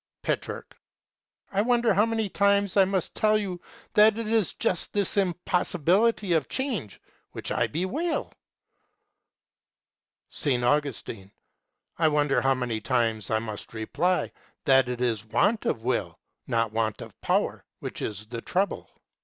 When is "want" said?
15.23-15.67, 16.71-16.99